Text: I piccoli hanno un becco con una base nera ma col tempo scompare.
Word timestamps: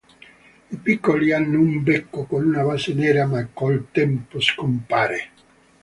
I 0.71 0.77
piccoli 0.77 1.31
hanno 1.31 1.59
un 1.59 1.83
becco 1.83 2.25
con 2.25 2.47
una 2.47 2.63
base 2.63 2.91
nera 2.95 3.27
ma 3.27 3.45
col 3.53 3.89
tempo 3.91 4.39
scompare. 4.41 5.29